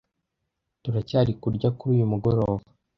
Turacyari 0.83 1.31
kurya 1.41 1.69
kuri 1.77 1.91
uyu 1.95 2.05
mugoroba? 2.11 2.63